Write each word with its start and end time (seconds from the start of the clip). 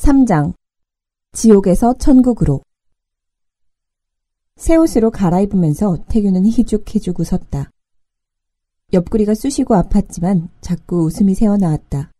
3장 0.00 0.54
지옥에서 1.32 1.94
천국으로 1.98 2.62
새 4.56 4.76
옷으로 4.76 5.10
갈아입으면서 5.10 5.98
태규는 6.08 6.46
희죽희죽 6.46 7.20
웃었다. 7.20 7.70
옆구리가 8.92 9.34
쑤시고 9.34 9.74
아팠지만 9.74 10.48
자꾸 10.60 11.04
웃음이 11.04 11.34
새어나왔다. 11.34 12.12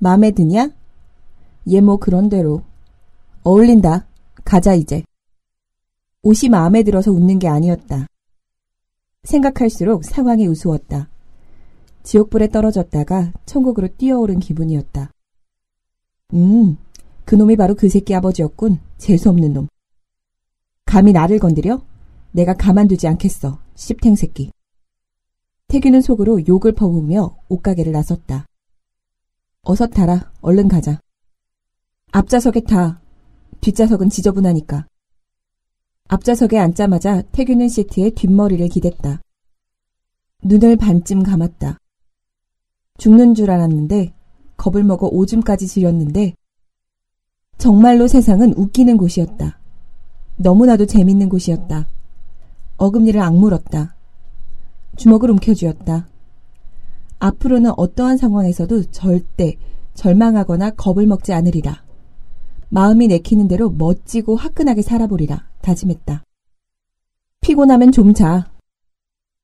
마음에 0.00 0.30
드냐? 0.30 0.70
얘 1.70 1.80
뭐 1.80 1.96
그런대로. 1.96 2.62
어울린다. 3.44 4.06
가자 4.44 4.74
이제. 4.74 5.02
옷이 6.22 6.50
마음에 6.50 6.82
들어서 6.82 7.10
웃는 7.10 7.38
게 7.38 7.48
아니었다. 7.48 8.06
생각할수록 9.24 10.04
상황이 10.04 10.46
우스웠다. 10.46 11.08
지옥불에 12.02 12.48
떨어졌다가 12.48 13.32
천국으로 13.46 13.88
뛰어오른 13.96 14.38
기분이었다. 14.38 15.10
음, 16.34 16.76
그놈이 17.24 17.56
바로 17.56 17.74
그 17.74 17.88
새끼 17.88 18.14
아버지였군. 18.14 18.80
재수없는 18.98 19.52
놈. 19.52 19.68
감히 20.84 21.12
나를 21.12 21.38
건드려? 21.38 21.82
내가 22.32 22.54
가만두지 22.54 23.06
않겠어. 23.08 23.58
씹탱 23.74 24.16
새끼. 24.16 24.50
태규는 25.68 26.00
속으로 26.00 26.46
욕을 26.46 26.72
퍼부으며 26.72 27.36
옷가게를 27.48 27.92
나섰다. 27.92 28.46
어서 29.62 29.86
타라. 29.86 30.32
얼른 30.40 30.68
가자. 30.68 31.00
앞좌석에 32.12 32.60
타. 32.60 33.00
뒷좌석은 33.60 34.08
지저분하니까. 34.08 34.86
앞좌석에 36.08 36.58
앉자마자 36.58 37.22
태규는 37.32 37.68
시트에 37.68 38.10
뒷머리를 38.10 38.66
기댔다. 38.68 39.20
눈을 40.42 40.76
반쯤 40.76 41.22
감았다. 41.22 41.78
죽는 42.98 43.34
줄 43.34 43.50
알았는데 43.50 44.14
겁을 44.58 44.84
먹어 44.84 45.06
오줌까지 45.06 45.66
지렸는데 45.66 46.34
정말로 47.56 48.06
세상은 48.06 48.52
웃기는 48.54 48.98
곳이었다. 48.98 49.58
너무나도 50.36 50.84
재밌는 50.84 51.30
곳이었다. 51.30 51.88
어금니를 52.76 53.20
악물었다. 53.22 53.96
주먹을 54.96 55.30
움켜쥐었다. 55.30 56.06
앞으로는 57.18 57.72
어떠한 57.76 58.16
상황에서도 58.18 58.90
절대 58.90 59.56
절망하거나 59.94 60.70
겁을 60.70 61.06
먹지 61.06 61.32
않으리라. 61.32 61.82
마음이 62.68 63.08
내키는 63.08 63.48
대로 63.48 63.70
멋지고 63.70 64.36
화끈하게 64.36 64.82
살아보리라 64.82 65.48
다짐했다. 65.62 66.22
피곤하면 67.40 67.92
좀 67.92 68.12
자. 68.12 68.52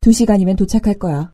두 0.00 0.12
시간이면 0.12 0.56
도착할 0.56 0.94
거야. 0.94 1.32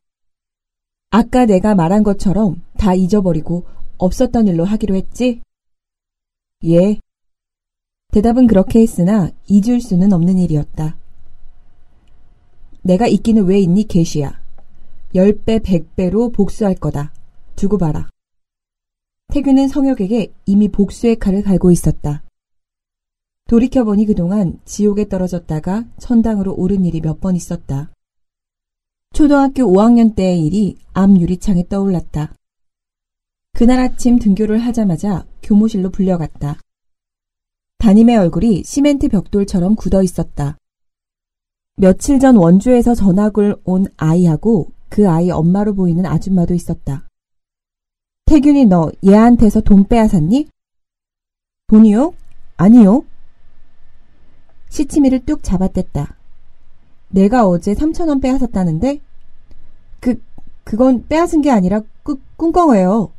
아까 1.09 1.45
내가 1.45 1.75
말한 1.75 2.03
것처럼 2.03 2.61
다 2.77 2.93
잊어버리고 2.93 3.65
없었던 4.01 4.47
일로 4.47 4.65
하기로 4.65 4.95
했지? 4.95 5.41
예. 6.65 6.99
대답은 8.11 8.47
그렇게 8.47 8.81
했으나 8.81 9.29
잊을 9.47 9.79
수는 9.79 10.11
없는 10.11 10.37
일이었다. 10.39 10.97
내가 12.81 13.05
있기는 13.07 13.45
왜 13.45 13.59
있니, 13.59 13.87
개시야. 13.87 14.41
10배, 15.13 15.61
100배로 15.63 16.33
복수할 16.33 16.73
거다. 16.75 17.13
두고 17.55 17.77
봐라. 17.77 18.09
태규는 19.27 19.67
성혁에게 19.67 20.33
이미 20.47 20.67
복수의 20.67 21.17
칼을 21.17 21.43
갈고 21.43 21.69
있었다. 21.71 22.23
돌이켜보니 23.49 24.05
그동안 24.07 24.59
지옥에 24.65 25.07
떨어졌다가 25.09 25.85
천당으로 25.99 26.55
오른 26.55 26.85
일이 26.85 27.01
몇 27.01 27.19
번 27.19 27.35
있었다. 27.35 27.91
초등학교 29.13 29.63
5학년 29.63 30.15
때의 30.15 30.43
일이 30.45 30.77
앞 30.93 31.11
유리창에 31.19 31.67
떠올랐다. 31.67 32.33
그날 33.61 33.79
아침 33.79 34.17
등교를 34.17 34.57
하자마자 34.57 35.23
교무실로 35.43 35.91
불려갔다. 35.91 36.57
담임의 37.77 38.17
얼굴이 38.17 38.63
시멘트 38.63 39.07
벽돌처럼 39.09 39.75
굳어 39.75 40.01
있었다. 40.01 40.57
며칠 41.75 42.19
전 42.19 42.37
원주에서 42.37 42.95
전학을 42.95 43.57
온 43.63 43.85
아이하고 43.97 44.71
그 44.89 45.07
아이 45.07 45.29
엄마로 45.29 45.75
보이는 45.75 46.03
아줌마도 46.07 46.55
있었다. 46.55 47.07
태균이 48.25 48.65
너 48.65 48.89
얘한테서 49.05 49.61
돈 49.61 49.87
빼앗았니? 49.87 50.47
돈이요? 51.67 52.15
아니요. 52.57 53.03
시치미를 54.69 55.23
뚝 55.23 55.43
잡아댔다. 55.43 56.15
내가 57.09 57.47
어제 57.47 57.75
3천원 57.75 58.23
빼앗았다는데? 58.23 58.99
그, 59.99 60.19
그건 60.63 61.05
빼앗은 61.07 61.43
게 61.43 61.51
아니라 61.51 61.81
꾸, 62.01 62.17
꾼 62.37 62.51
거예요. 62.51 63.11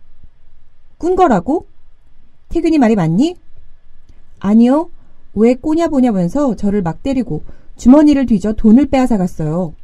꾼 1.02 1.16
거라고? 1.16 1.66
태균이 2.48 2.78
말이 2.78 2.94
맞니? 2.94 3.34
아니요. 4.38 4.88
왜 5.34 5.56
꼬냐 5.56 5.88
보냐면서 5.88 6.54
저를 6.54 6.80
막 6.80 7.02
때리고 7.02 7.42
주머니를 7.76 8.26
뒤져 8.26 8.52
돈을 8.52 8.86
빼앗아 8.86 9.18
갔어요. 9.18 9.74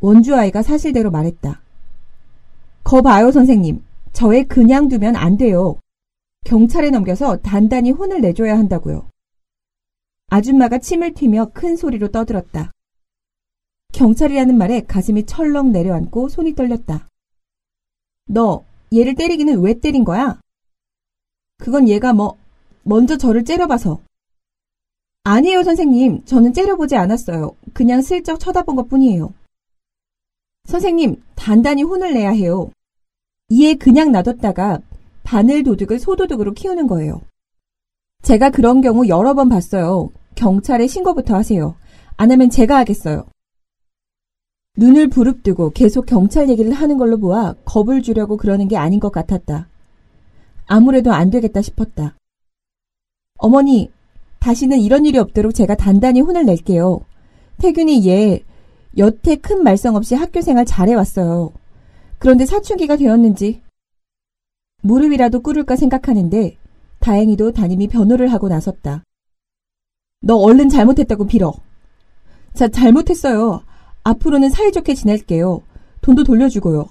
원주 0.00 0.34
아이가 0.34 0.62
사실대로 0.62 1.10
말했다. 1.10 1.60
거 2.84 3.02
봐요, 3.02 3.30
선생님. 3.30 3.84
저애 4.14 4.44
그냥 4.44 4.88
두면 4.88 5.14
안 5.14 5.36
돼요. 5.36 5.78
경찰에 6.44 6.88
넘겨서 6.88 7.36
단단히 7.42 7.90
혼을 7.90 8.22
내줘야 8.22 8.56
한다고요. 8.56 9.10
아줌마가 10.30 10.78
침을 10.78 11.12
튀며 11.12 11.50
큰 11.52 11.76
소리로 11.76 12.08
떠들었다. 12.08 12.72
경찰이라는 13.92 14.56
말에 14.56 14.80
가슴이 14.86 15.26
철렁 15.26 15.70
내려앉고 15.70 16.30
손이 16.30 16.54
떨렸다. 16.54 17.10
너 18.26 18.64
얘를 18.92 19.14
때리기는 19.14 19.60
왜 19.60 19.74
때린 19.74 20.04
거야? 20.04 20.40
그건 21.58 21.88
얘가 21.88 22.12
뭐 22.12 22.36
먼저 22.82 23.16
저를 23.16 23.44
째려봐서. 23.44 24.00
아니에요, 25.24 25.62
선생님. 25.62 26.24
저는 26.24 26.52
째려보지 26.52 26.96
않았어요. 26.96 27.54
그냥 27.74 28.02
슬쩍 28.02 28.40
쳐다본 28.40 28.76
것 28.76 28.88
뿐이에요. 28.88 29.32
선생님, 30.64 31.22
단단히 31.34 31.82
혼을 31.82 32.14
내야 32.14 32.30
해요. 32.30 32.70
이에 33.48 33.74
그냥 33.74 34.12
놔뒀다가 34.12 34.80
바늘 35.22 35.62
도둑을 35.62 35.98
소도둑으로 35.98 36.54
키우는 36.54 36.86
거예요. 36.86 37.20
제가 38.22 38.50
그런 38.50 38.80
경우 38.80 39.08
여러 39.08 39.34
번 39.34 39.48
봤어요. 39.48 40.10
경찰에 40.34 40.86
신고부터 40.86 41.34
하세요. 41.34 41.76
안 42.16 42.30
하면 42.30 42.50
제가 42.50 42.78
하겠어요. 42.78 43.26
눈을 44.76 45.08
부릅뜨고 45.08 45.70
계속 45.70 46.06
경찰 46.06 46.48
얘기를 46.48 46.72
하는 46.72 46.96
걸로 46.96 47.18
보아 47.18 47.54
겁을 47.64 48.02
주려고 48.02 48.36
그러는 48.36 48.68
게 48.68 48.76
아닌 48.76 49.00
것 49.00 49.10
같았다. 49.10 49.68
아무래도 50.66 51.12
안 51.12 51.30
되겠다 51.30 51.60
싶었다. 51.62 52.16
어머니, 53.38 53.90
다시는 54.38 54.78
이런 54.78 55.04
일이 55.04 55.18
없도록 55.18 55.54
제가 55.54 55.74
단단히 55.74 56.20
혼을 56.20 56.46
낼게요. 56.46 57.00
태균이 57.58 58.06
얘 58.08 58.42
여태 58.96 59.36
큰 59.36 59.62
말썽 59.62 59.94
없이 59.94 60.14
학교 60.14 60.40
생활 60.40 60.64
잘해왔어요. 60.64 61.52
그런데 62.18 62.46
사춘기가 62.46 62.96
되었는지 62.96 63.62
무릎이라도 64.82 65.40
꿇을까 65.40 65.76
생각하는데 65.76 66.56
다행히도 67.00 67.52
담임이 67.52 67.88
변호를 67.88 68.28
하고 68.32 68.48
나섰다. 68.48 69.04
너 70.20 70.36
얼른 70.36 70.68
잘못했다고 70.68 71.26
빌어. 71.26 71.52
자, 72.54 72.68
잘못했어요. 72.68 73.62
앞으로는 74.02 74.50
사이좋게 74.50 74.94
지낼게요. 74.94 75.62
돈도 76.00 76.24
돌려주고요. 76.24 76.88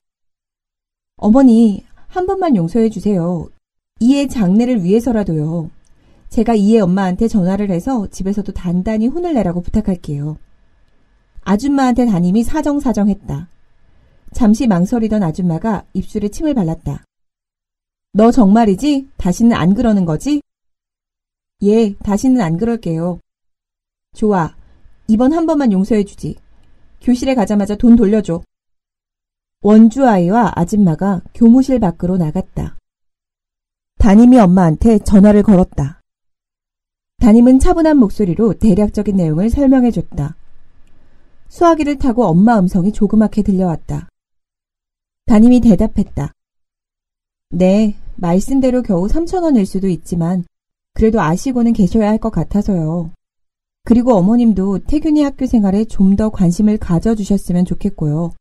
어머니, 1.17 1.85
한 2.07 2.25
번만 2.25 2.55
용서해 2.55 2.89
주세요. 2.89 3.49
이의 3.99 4.29
장래를 4.29 4.83
위해서라도요. 4.83 5.69
제가 6.29 6.53
이의 6.55 6.79
엄마한테 6.81 7.27
전화를 7.27 7.71
해서 7.71 8.07
집에서도 8.07 8.51
단단히 8.53 9.07
혼을 9.07 9.33
내라고 9.33 9.61
부탁할게요. 9.61 10.37
아줌마한테 11.41 12.05
담임이 12.05 12.43
사정사정했다. 12.43 13.49
잠시 14.31 14.67
망설이던 14.67 15.23
아줌마가 15.23 15.83
입술에 15.93 16.29
침을 16.29 16.53
발랐다. 16.53 17.03
너 18.13 18.31
정말이지? 18.31 19.09
다시는 19.17 19.55
안 19.55 19.73
그러는 19.73 20.05
거지? 20.05 20.41
예, 21.63 21.95
다시는 21.95 22.41
안 22.41 22.57
그럴게요. 22.57 23.19
좋아. 24.15 24.55
이번 25.07 25.33
한 25.33 25.45
번만 25.45 25.71
용서해 25.71 26.05
주지. 26.05 26.35
교실에 27.01 27.35
가자마자 27.35 27.75
돈 27.75 27.95
돌려줘. 27.95 28.41
원주 29.61 30.07
아이와 30.07 30.53
아줌마가 30.55 31.21
교무실 31.33 31.79
밖으로 31.79 32.17
나갔다. 32.17 32.77
담임이 33.97 34.37
엄마한테 34.39 34.99
전화를 34.99 35.43
걸었다. 35.43 36.01
담임은 37.17 37.59
차분한 37.59 37.97
목소리로 37.97 38.53
대략적인 38.53 39.17
내용을 39.17 39.49
설명해줬다. 39.49 40.35
수화기를 41.49 41.97
타고 41.97 42.25
엄마 42.25 42.57
음성이 42.57 42.93
조그맣게 42.93 43.43
들려왔다. 43.43 44.07
담임이 45.25 45.59
대답했다. 45.59 46.31
네, 47.49 47.95
말씀대로 48.15 48.81
겨우 48.83 49.07
3천원일 49.07 49.65
수도 49.65 49.87
있지만 49.89 50.45
그래도 50.93 51.19
아시고는 51.19 51.73
계셔야 51.73 52.07
할 52.09 52.19
것 52.19 52.29
같아서요. 52.29 53.11
그리고 53.83 54.13
어머님도 54.15 54.79
태균이 54.79 55.23
학교 55.23 55.45
생활에 55.45 55.85
좀 55.85 56.15
더 56.15 56.29
관심을 56.29 56.77
가져주셨으면 56.77 57.65
좋겠고요. 57.65 58.33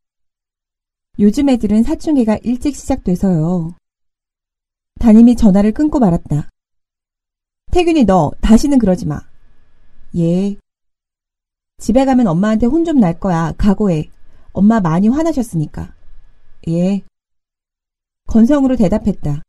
요즘 1.20 1.48
애들은 1.48 1.82
사춘기가 1.84 2.38
일찍 2.42 2.74
시작돼서요. 2.76 3.74
담임이 5.00 5.36
전화를 5.36 5.72
끊고 5.72 5.98
말았다. 6.00 6.48
태균이 7.70 8.04
너 8.04 8.32
다시는 8.40 8.78
그러지 8.78 9.06
마. 9.06 9.20
예. 10.16 10.56
집에 11.78 12.04
가면 12.04 12.26
엄마한테 12.26 12.66
혼 12.66 12.84
좀 12.84 12.98
날 12.98 13.18
거야. 13.20 13.52
각오해. 13.58 14.10
엄마 14.52 14.80
많이 14.80 15.08
화나셨으니까. 15.08 15.94
예. 16.68 17.02
건성으로 18.26 18.76
대답했다. 18.76 19.42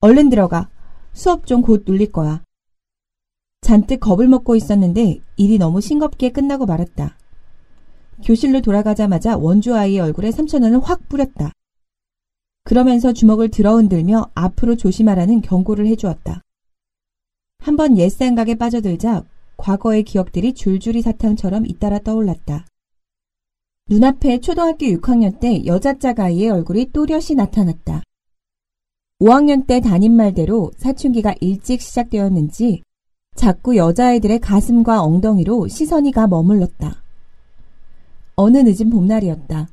얼른 0.00 0.28
들어가. 0.30 0.70
수업 1.12 1.46
좀 1.46 1.62
곧 1.62 1.84
눌릴 1.86 2.12
거야. 2.12 2.44
잔뜩 3.60 4.00
겁을 4.00 4.28
먹고 4.28 4.56
있었는데 4.56 5.20
일이 5.36 5.58
너무 5.58 5.80
싱겁게 5.80 6.30
끝나고 6.30 6.66
말았다. 6.66 7.16
교실로 8.24 8.60
돌아가자마자 8.60 9.36
원주 9.36 9.74
아이의 9.74 10.00
얼굴에 10.00 10.30
3천원을 10.30 10.82
확 10.82 11.08
뿌렸다. 11.08 11.52
그러면서 12.64 13.12
주먹을 13.12 13.48
들어 13.50 13.76
흔들며 13.76 14.30
앞으로 14.34 14.76
조심하라는 14.76 15.40
경고를 15.40 15.86
해주었다. 15.86 16.42
한번 17.58 17.96
옛 17.98 18.08
생각에 18.08 18.54
빠져들자 18.54 19.24
과거의 19.56 20.02
기억들이 20.04 20.52
줄줄이 20.54 21.02
사탕처럼 21.02 21.66
잇따라 21.66 21.98
떠올랐다. 21.98 22.66
눈앞에 23.90 24.40
초등학교 24.40 24.86
6학년 24.86 25.40
때 25.40 25.64
여자짝 25.64 26.20
아이의 26.20 26.50
얼굴이 26.50 26.92
또렷이 26.92 27.34
나타났다. 27.34 28.02
5학년 29.20 29.66
때 29.66 29.80
담임 29.80 30.12
말대로 30.12 30.70
사춘기가 30.76 31.34
일찍 31.40 31.80
시작되었는지 31.80 32.82
자꾸 33.38 33.76
여자아이들의 33.76 34.40
가슴과 34.40 35.00
엉덩이로 35.00 35.68
시선이 35.68 36.10
가 36.10 36.26
머물렀다. 36.26 37.00
어느 38.34 38.58
늦은 38.58 38.90
봄날이었다. 38.90 39.68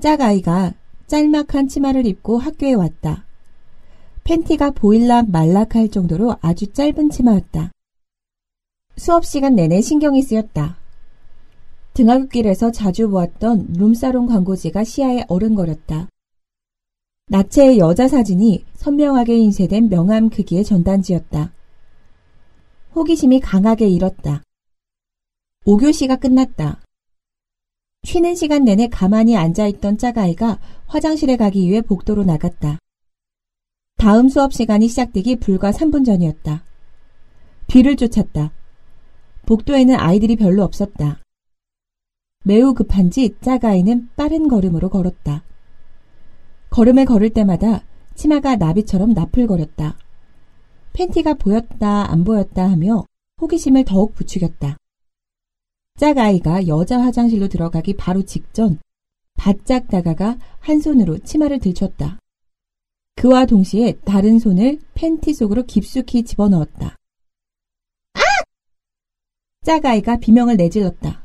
짝아이가 0.00 0.74
짤막한 1.06 1.68
치마를 1.68 2.06
입고 2.06 2.38
학교에 2.38 2.74
왔다. 2.74 3.24
팬티가 4.24 4.72
보일락 4.72 5.30
말락 5.30 5.76
할 5.76 5.88
정도로 5.88 6.34
아주 6.40 6.72
짧은 6.72 7.10
치마였다. 7.10 7.70
수업 8.96 9.24
시간 9.24 9.54
내내 9.54 9.80
신경이 9.80 10.20
쓰였다. 10.20 10.76
등하굣길에서 11.94 12.72
자주 12.72 13.08
보았던 13.08 13.74
룸사롱 13.74 14.26
광고지가 14.26 14.82
시야에 14.82 15.24
어른거렸다. 15.28 16.08
나체의 17.28 17.78
여자 17.78 18.08
사진이 18.08 18.64
선명하게 18.74 19.38
인쇄된 19.38 19.88
명암 19.88 20.30
크기의 20.30 20.64
전단지였다. 20.64 21.52
호기심이 22.94 23.40
강하게 23.40 23.88
일었다. 23.88 24.42
5교시가 25.64 26.18
끝났다. 26.18 26.80
쉬는 28.02 28.34
시간 28.34 28.64
내내 28.64 28.88
가만히 28.88 29.36
앉아있던 29.36 29.98
짝아이가 29.98 30.58
화장실에 30.86 31.36
가기 31.36 31.68
위해 31.68 31.82
복도로 31.82 32.24
나갔다. 32.24 32.78
다음 33.96 34.28
수업 34.28 34.52
시간이 34.52 34.88
시작되기 34.88 35.36
불과 35.36 35.70
3분 35.70 36.04
전이었다. 36.04 36.64
뒤를 37.66 37.96
쫓았다. 37.96 38.50
복도에는 39.46 39.94
아이들이 39.94 40.36
별로 40.36 40.64
없었다. 40.64 41.20
매우 42.44 42.72
급한지 42.74 43.36
짝아이는 43.40 44.08
빠른 44.16 44.48
걸음으로 44.48 44.88
걸었다. 44.88 45.44
걸음을 46.70 47.04
걸을 47.04 47.30
때마다 47.30 47.84
치마가 48.14 48.56
나비처럼 48.56 49.12
나풀거렸다. 49.12 49.96
팬티가 50.92 51.34
보였다 51.34 52.10
안 52.10 52.24
보였다 52.24 52.68
하며 52.70 53.04
호기심을 53.40 53.84
더욱 53.84 54.14
부추겼다. 54.14 54.76
짝아이가 55.98 56.66
여자 56.66 57.00
화장실로 57.00 57.48
들어가기 57.48 57.94
바로 57.94 58.22
직전 58.22 58.78
바짝 59.34 59.88
다가가 59.88 60.38
한 60.58 60.80
손으로 60.80 61.18
치마를 61.18 61.58
들쳤다. 61.58 62.18
그와 63.16 63.46
동시에 63.46 63.98
다른 64.04 64.38
손을 64.38 64.80
팬티 64.94 65.34
속으로 65.34 65.64
깊숙이 65.64 66.22
집어넣었다. 66.22 66.96
아! 68.14 68.20
짝아이가 69.62 70.18
비명을 70.18 70.56
내질렀다. 70.56 71.22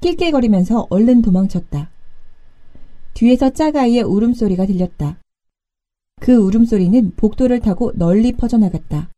낄낄거리면서 0.00 0.86
얼른 0.90 1.22
도망쳤다. 1.22 1.90
뒤에서 3.14 3.50
짝아이의 3.50 4.02
울음소리가 4.02 4.66
들렸다. 4.66 5.18
그 6.20 6.34
울음소리는 6.34 7.12
복도를 7.16 7.60
타고 7.60 7.92
널리 7.94 8.32
퍼져나갔다. 8.32 9.08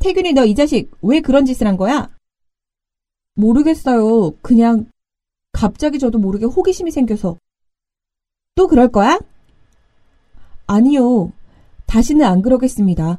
태균이 0.00 0.32
너 0.32 0.44
이 0.44 0.54
자식 0.54 0.90
왜 1.02 1.20
그런 1.20 1.44
짓을 1.44 1.66
한 1.66 1.76
거야? 1.76 2.10
모르겠어요. 3.34 4.32
그냥 4.42 4.86
갑자기 5.52 5.98
저도 5.98 6.18
모르게 6.18 6.46
호기심이 6.46 6.90
생겨서. 6.90 7.36
또 8.54 8.68
그럴 8.68 8.88
거야? 8.88 9.18
아니요. 10.66 11.32
다시는 11.86 12.24
안 12.24 12.42
그러겠습니다. 12.42 13.18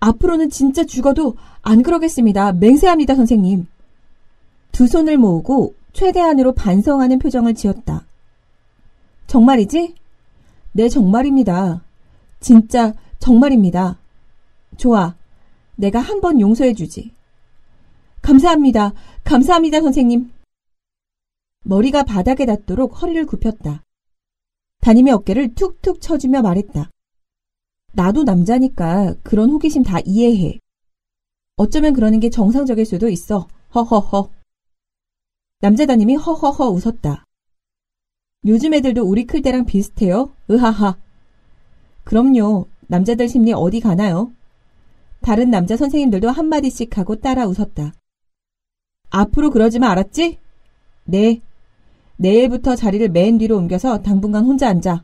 앞으로는 0.00 0.50
진짜 0.50 0.84
죽어도 0.84 1.36
안 1.62 1.82
그러겠습니다. 1.82 2.52
맹세합니다, 2.52 3.14
선생님. 3.14 3.66
두 4.72 4.86
손을 4.86 5.16
모으고 5.18 5.74
최대한으로 5.92 6.52
반성하는 6.52 7.18
표정을 7.18 7.54
지었다. 7.54 8.04
정말이지? 9.26 9.94
네, 10.72 10.88
정말입니다. 10.88 11.83
진짜 12.44 12.92
정말입니다. 13.20 13.98
좋아. 14.76 15.16
내가 15.76 15.98
한 16.00 16.20
번 16.20 16.42
용서해주지. 16.42 17.10
감사합니다. 18.20 18.92
감사합니다, 19.24 19.80
선생님. 19.80 20.30
머리가 21.64 22.02
바닥에 22.02 22.44
닿도록 22.44 23.00
허리를 23.00 23.24
굽혔다. 23.24 23.82
담임의 24.82 25.14
어깨를 25.14 25.54
툭툭 25.54 26.02
쳐주며 26.02 26.42
말했다. 26.42 26.90
나도 27.94 28.24
남자니까 28.24 29.14
그런 29.22 29.48
호기심 29.48 29.82
다 29.82 30.00
이해해. 30.04 30.58
어쩌면 31.56 31.94
그러는 31.94 32.20
게 32.20 32.28
정상적일 32.28 32.84
수도 32.84 33.08
있어. 33.08 33.48
허허허. 33.74 34.30
남자 35.60 35.86
담임이 35.86 36.16
허허허 36.16 36.68
웃었다. 36.68 37.24
요즘 38.44 38.74
애들도 38.74 39.02
우리 39.02 39.24
클 39.24 39.40
때랑 39.40 39.64
비슷해요? 39.64 40.36
으하하. 40.50 41.02
그럼요. 42.04 42.66
남자들 42.86 43.28
심리 43.28 43.52
어디 43.52 43.80
가나요? 43.80 44.32
다른 45.20 45.50
남자 45.50 45.76
선생님들도 45.76 46.30
한마디씩 46.30 46.98
하고 46.98 47.16
따라 47.16 47.46
웃었다. 47.46 47.94
앞으로 49.10 49.50
그러지 49.50 49.78
마 49.78 49.90
알았지? 49.90 50.38
네. 51.04 51.40
내일부터 52.16 52.76
자리를 52.76 53.08
맨 53.10 53.38
뒤로 53.38 53.56
옮겨서 53.56 54.02
당분간 54.02 54.44
혼자 54.44 54.68
앉아. 54.68 55.03